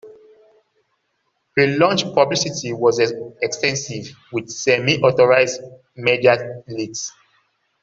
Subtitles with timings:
[1.53, 2.99] Pre-launch publicity was
[3.43, 5.61] extensive, with semi-authorized
[5.95, 7.11] media leaks.